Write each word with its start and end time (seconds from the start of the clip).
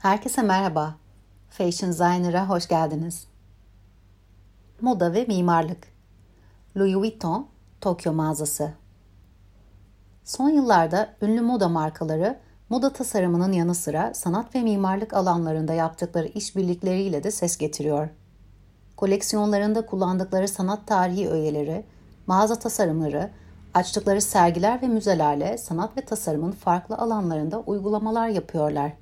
Herkese 0.00 0.42
merhaba. 0.42 0.94
Fashion 1.50 1.90
Designer'a 1.90 2.48
hoş 2.48 2.68
geldiniz. 2.68 3.26
Moda 4.80 5.12
ve 5.12 5.24
mimarlık. 5.24 5.88
Louis 6.76 6.96
Vuitton, 6.96 7.46
Tokyo 7.80 8.12
mağazası. 8.12 8.72
Son 10.24 10.48
yıllarda 10.48 11.14
ünlü 11.22 11.40
moda 11.40 11.68
markaları 11.68 12.38
moda 12.68 12.92
tasarımının 12.92 13.52
yanı 13.52 13.74
sıra 13.74 14.14
sanat 14.14 14.54
ve 14.54 14.62
mimarlık 14.62 15.14
alanlarında 15.14 15.72
yaptıkları 15.72 16.26
işbirlikleriyle 16.26 17.22
de 17.22 17.30
ses 17.30 17.56
getiriyor. 17.56 18.08
Koleksiyonlarında 18.96 19.86
kullandıkları 19.86 20.48
sanat 20.48 20.86
tarihi 20.86 21.30
öğeleri, 21.30 21.84
mağaza 22.26 22.54
tasarımları, 22.54 23.30
açtıkları 23.74 24.20
sergiler 24.20 24.82
ve 24.82 24.88
müzelerle 24.88 25.58
sanat 25.58 25.96
ve 25.96 26.04
tasarımın 26.04 26.52
farklı 26.52 26.96
alanlarında 26.96 27.60
uygulamalar 27.60 28.28
yapıyorlar. 28.28 28.92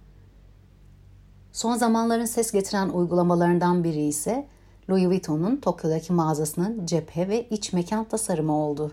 Son 1.59 1.77
zamanların 1.77 2.25
ses 2.25 2.53
getiren 2.53 2.89
uygulamalarından 2.89 3.85
biri 3.85 4.03
ise 4.03 4.47
Louis 4.91 5.07
Vuitton'un 5.07 5.57
Tokyo'daki 5.57 6.12
mağazasının 6.12 6.87
cephe 6.87 7.29
ve 7.29 7.48
iç 7.48 7.73
mekan 7.73 8.05
tasarımı 8.05 8.53
oldu. 8.53 8.93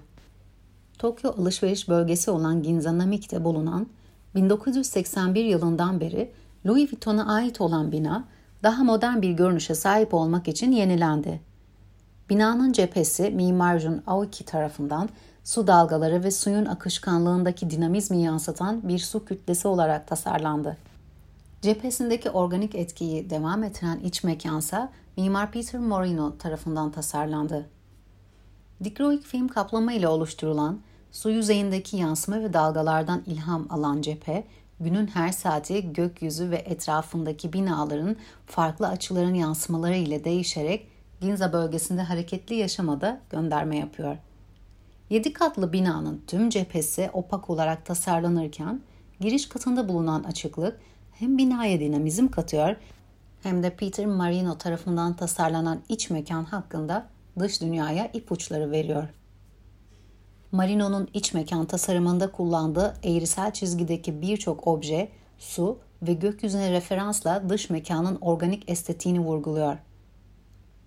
Tokyo 0.98 1.34
alışveriş 1.38 1.90
bölgesi 1.90 2.32
olan 2.32 2.64
Ginza 2.64 2.98
Namik'te 2.98 3.44
bulunan 3.44 3.88
1981 4.36 5.46
yılından 5.46 6.00
beri 6.00 6.32
Louis 6.66 6.91
Vuitton'a 6.91 7.34
ait 7.36 7.62
olan 7.62 7.91
bina 7.91 8.26
daha 8.64 8.84
modern 8.84 9.22
bir 9.22 9.32
görünüşe 9.32 9.76
sahip 9.76 10.13
olmak 10.13 10.48
için 10.48 10.72
yenilendi. 10.72 11.41
Binanın 12.30 12.72
cephesi 12.72 13.30
Mimar 13.30 13.80
Jun 13.80 14.04
Aoki 14.08 14.46
tarafından 14.46 15.10
su 15.44 15.68
dalgaları 15.68 16.24
ve 16.24 16.32
suyun 16.32 16.66
akışkanlığındaki 16.66 17.70
dinamizmi 17.70 18.22
yansıtan 18.22 18.88
bir 18.88 19.00
su 19.00 19.26
kütlesi 19.26 19.68
olarak 19.68 20.08
tasarlandı. 20.08 20.77
Cephesindeki 21.66 22.30
organik 22.30 22.76
etkiyi 22.76 23.30
devam 23.30 23.64
ettiren 23.64 24.00
iç 24.00 24.24
mekansa 24.24 24.91
Mimar 25.18 25.52
Peter 25.52 25.82
Morino 25.82 26.38
tarafından 26.38 26.91
tasarlandı. 26.91 27.70
Dikroik 28.84 29.24
film 29.24 29.48
kaplama 29.48 29.94
ile 29.94 30.07
oluşturulan 30.07 30.80
su 31.12 31.30
yüzeyindeki 31.30 31.98
yansıma 31.98 32.41
ve 32.41 32.54
dalgalardan 32.54 33.24
ilham 33.26 33.68
alan 33.70 34.02
cephe, 34.02 34.44
günün 34.80 35.07
her 35.07 35.32
saati 35.32 35.94
gökyüzü 35.94 36.52
ve 36.52 36.55
etrafındaki 36.55 37.54
binaların 37.54 38.16
farklı 38.46 38.88
açıların 38.88 39.34
yansımaları 39.34 39.96
ile 39.96 40.24
değişerek 40.24 40.88
Ginza 41.22 41.54
bölgesinde 41.54 42.02
hareketli 42.02 42.55
yaşamada 42.55 43.22
gönderme 43.29 43.77
yapıyor. 43.77 44.18
Yedi 45.10 45.34
katlı 45.34 45.74
binanın 45.74 46.22
tüm 46.27 46.50
cephesi 46.50 47.10
opak 47.13 47.50
olarak 47.50 47.85
tasarlanırken 47.85 48.82
giriş 49.20 49.50
katında 49.50 49.90
bulunan 49.90 50.24
açıklık 50.24 50.79
hem 51.20 51.38
binaya 51.38 51.80
dinamizm 51.80 52.27
katıyor 52.27 52.76
hem 53.44 53.63
de 53.63 53.70
Peter 53.70 54.05
Marino 54.05 54.58
tarafından 54.58 55.16
tasarlanan 55.16 55.82
iç 55.90 56.10
mekan 56.10 56.44
hakkında 56.44 57.07
dış 57.40 57.62
dünyaya 57.62 58.07
ipuçları 58.13 58.72
veriyor. 58.72 59.10
Marino'nun 60.52 61.07
iç 61.13 61.34
mekan 61.34 61.66
tasarımında 61.66 62.32
kullandığı 62.32 62.98
eğrisel 63.04 63.54
çizgideki 63.54 64.22
birçok 64.22 64.68
obje, 64.68 65.09
su 65.38 65.80
ve 66.02 66.13
gökyüzüne 66.13 66.72
referansla 66.72 67.50
dış 67.50 67.69
mekanın 67.69 68.18
organik 68.22 68.69
estetiğini 68.69 69.19
vurguluyor. 69.19 69.78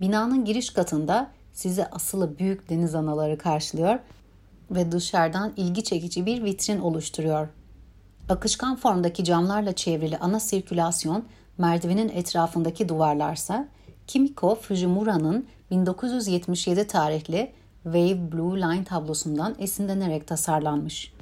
Binanın 0.00 0.44
giriş 0.44 0.70
katında 0.70 1.30
sizi 1.52 1.86
asılı 1.86 2.38
büyük 2.38 2.70
deniz 2.70 2.94
anaları 2.94 3.38
karşılıyor 3.38 3.98
ve 4.70 4.92
dışarıdan 4.92 5.52
ilgi 5.56 5.84
çekici 5.84 6.26
bir 6.26 6.44
vitrin 6.44 6.80
oluşturuyor. 6.80 7.48
Akışkan 8.28 8.76
formdaki 8.76 9.24
camlarla 9.24 9.72
çevrili 9.72 10.18
ana 10.18 10.40
sirkülasyon 10.40 11.24
merdivenin 11.58 12.08
etrafındaki 12.08 12.88
duvarlarsa 12.88 13.68
Kimiko 14.06 14.54
Fujimura'nın 14.54 15.46
1977 15.70 16.86
tarihli 16.86 17.52
Wave 17.82 18.32
Blue 18.32 18.60
Line 18.60 18.84
tablosundan 18.84 19.54
esinlenerek 19.58 20.26
tasarlanmış. 20.26 21.12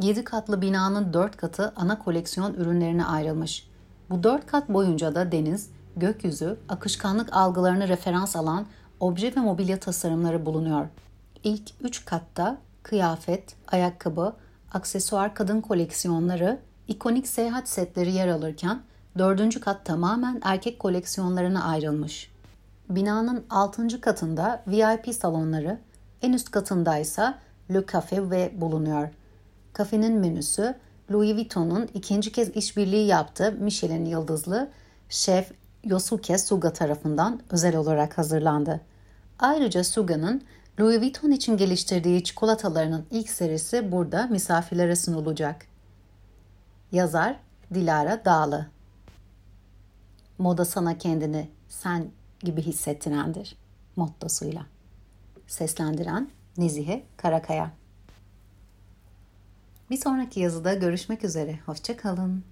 7 0.00 0.24
katlı 0.24 0.62
binanın 0.62 1.12
4 1.12 1.36
katı 1.36 1.72
ana 1.76 1.98
koleksiyon 1.98 2.54
ürünlerine 2.54 3.04
ayrılmış. 3.04 3.66
Bu 4.10 4.22
4 4.22 4.46
kat 4.46 4.68
boyunca 4.68 5.14
da 5.14 5.32
deniz, 5.32 5.70
gökyüzü, 5.96 6.58
akışkanlık 6.68 7.36
algılarını 7.36 7.88
referans 7.88 8.36
alan 8.36 8.66
obje 9.00 9.36
ve 9.36 9.40
mobilya 9.40 9.80
tasarımları 9.80 10.46
bulunuyor. 10.46 10.86
İlk 11.44 11.70
3 11.80 12.04
katta 12.04 12.58
kıyafet, 12.82 13.56
ayakkabı, 13.68 14.32
aksesuar 14.74 15.34
kadın 15.34 15.60
koleksiyonları, 15.60 16.58
ikonik 16.88 17.28
seyahat 17.28 17.68
setleri 17.68 18.12
yer 18.12 18.28
alırken 18.28 18.82
dördüncü 19.18 19.60
kat 19.60 19.84
tamamen 19.84 20.40
erkek 20.44 20.78
koleksiyonlarına 20.78 21.64
ayrılmış. 21.64 22.30
Binanın 22.88 23.44
altıncı 23.50 24.00
katında 24.00 24.62
VIP 24.66 25.14
salonları, 25.14 25.78
en 26.22 26.32
üst 26.32 26.50
katında 26.50 26.98
ise 26.98 27.34
Le 27.70 27.84
Cafe 27.92 28.30
ve 28.30 28.52
bulunuyor. 28.60 29.08
Kafenin 29.72 30.12
menüsü 30.12 30.74
Louis 31.12 31.34
Vuitton'un 31.34 31.88
ikinci 31.94 32.32
kez 32.32 32.56
işbirliği 32.56 33.06
yaptığı 33.06 33.52
Michelin 33.52 34.04
yıldızlı 34.04 34.70
şef 35.08 35.52
Yosuke 35.84 36.38
Suga 36.38 36.72
tarafından 36.72 37.40
özel 37.50 37.76
olarak 37.76 38.18
hazırlandı. 38.18 38.80
Ayrıca 39.38 39.84
Suga'nın 39.84 40.42
Louis 40.80 41.00
Vuitton 41.00 41.30
için 41.30 41.56
geliştirdiği 41.56 42.24
çikolatalarının 42.24 43.06
ilk 43.10 43.30
serisi 43.30 43.92
burada 43.92 44.26
misafirlere 44.26 44.96
sunulacak. 44.96 45.66
Yazar 46.92 47.36
Dilara 47.74 48.24
Dağlı 48.24 48.66
Moda 50.38 50.64
sana 50.64 50.98
kendini 50.98 51.48
sen 51.68 52.10
gibi 52.40 52.62
hissettirendir 52.62 53.56
mottosuyla. 53.96 54.66
Seslendiren 55.46 56.30
Nezihe 56.56 57.04
Karakaya 57.16 57.70
Bir 59.90 59.96
sonraki 59.96 60.40
yazıda 60.40 60.74
görüşmek 60.74 61.24
üzere. 61.24 61.58
Hoşçakalın. 61.66 62.44